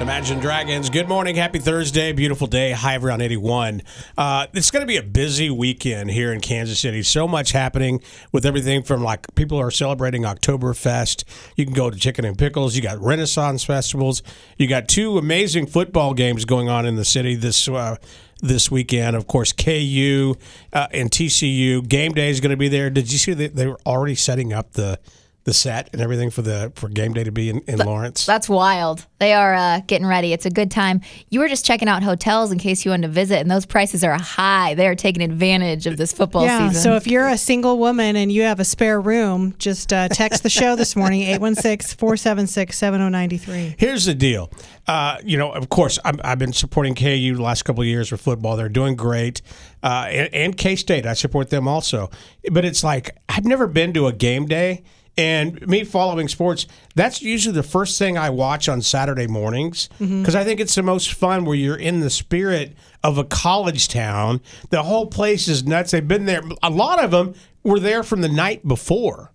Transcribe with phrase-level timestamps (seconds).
[0.00, 0.88] Imagine Dragons.
[0.88, 1.36] Good morning.
[1.36, 2.12] Happy Thursday.
[2.12, 2.72] Beautiful day.
[2.72, 3.82] High of around 81.
[4.16, 7.02] Uh, it's going to be a busy weekend here in Kansas City.
[7.02, 8.00] So much happening
[8.32, 11.24] with everything from like people are celebrating Oktoberfest.
[11.54, 12.74] You can go to Chicken and Pickles.
[12.74, 14.22] You got Renaissance festivals.
[14.56, 17.96] You got two amazing football games going on in the city this uh,
[18.40, 19.16] this weekend.
[19.16, 20.34] Of course, KU
[20.72, 21.86] uh, and TCU.
[21.86, 22.88] Game day is going to be there.
[22.88, 24.98] Did you see that they were already setting up the
[25.44, 28.26] the set and everything for the for game day to be in, in Lawrence?
[28.26, 29.06] That's wild.
[29.18, 30.32] They are uh, getting ready.
[30.32, 31.00] It's a good time.
[31.30, 34.02] You were just checking out hotels in case you wanted to visit, and those prices
[34.04, 34.74] are high.
[34.74, 36.82] They are taking advantage of this football Yeah, season.
[36.82, 40.42] so if you're a single woman and you have a spare room, just uh, text
[40.42, 43.74] the show this morning, 816 476 7093.
[43.78, 44.50] Here's the deal.
[44.86, 48.10] Uh, you know, of course, I'm, I've been supporting KU the last couple of years
[48.10, 48.56] with football.
[48.56, 49.42] They're doing great.
[49.82, 52.10] Uh, and, and K State, I support them also.
[52.50, 54.82] But it's like, I've never been to a game day.
[55.20, 60.34] And me following sports, that's usually the first thing I watch on Saturday mornings because
[60.34, 62.74] I think it's the most fun where you're in the spirit
[63.04, 64.40] of a college town.
[64.70, 65.90] The whole place is nuts.
[65.90, 66.40] They've been there.
[66.62, 69.30] A lot of them were there from the night before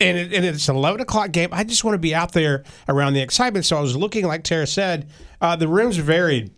[0.00, 1.48] and, it, and it's an 11 o'clock game.
[1.52, 3.64] I just want to be out there around the excitement.
[3.64, 5.08] So I was looking, like Tara said,
[5.40, 6.52] uh, the rooms varied.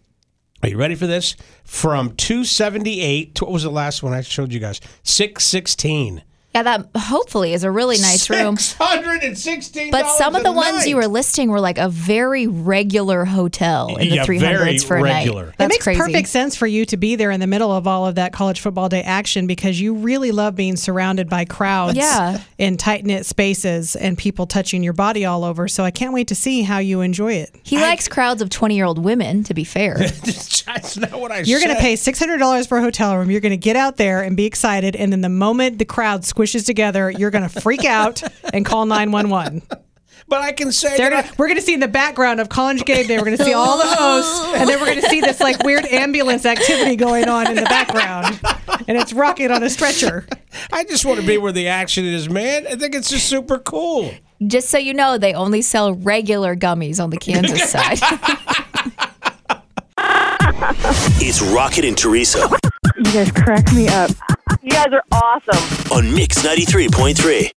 [0.62, 1.36] Are you ready for this?
[1.64, 4.80] From 278 to what was the last one I showed you guys?
[5.02, 6.22] 616.
[6.56, 8.56] Yeah, that hopefully is a really nice room.
[8.56, 9.90] $616.
[9.90, 10.88] But some of the a ones night.
[10.88, 14.96] you were listing were like a very regular hotel in the Yeah, 300s very for
[14.96, 15.44] a regular.
[15.46, 15.48] night.
[15.54, 16.00] It That's makes crazy.
[16.00, 18.60] perfect sense for you to be there in the middle of all of that college
[18.60, 22.40] football day action because you really love being surrounded by crowds Yeah.
[22.58, 25.68] in tight knit spaces and people touching your body all over.
[25.68, 27.54] So I can't wait to see how you enjoy it.
[27.62, 29.94] He likes crowds of 20 year old women, to be fair.
[29.98, 33.30] That's not what I You're going to pay $600 for a hotel room.
[33.30, 34.96] You're going to get out there and be excited.
[34.96, 38.86] And then the moment the crowd squishes together, you're going to freak out and call
[38.86, 39.62] 911.
[40.28, 42.48] But I can say They're that gonna, we're going to see in the background of
[42.48, 45.00] College Game Day, we're going to see all the oh, hosts, and then we're going
[45.00, 48.41] to see this like weird ambulance activity going on in the background.
[48.89, 50.27] And it's rocking on a stretcher.
[50.72, 52.67] I, I just want to be where the action is, man.
[52.67, 54.13] I think it's just super cool.
[54.45, 57.98] Just so you know, they only sell regular gummies on the Kansas side.
[61.18, 62.48] It's Rocket and Teresa
[62.96, 64.11] You guys crack me up.
[64.66, 65.92] You guys are awesome.
[65.96, 67.52] on Mix 93.3.